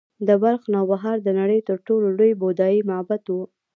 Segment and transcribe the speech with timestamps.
[0.27, 3.37] د بلخ نوبهار د نړۍ تر ټولو لوی بودايي معبد و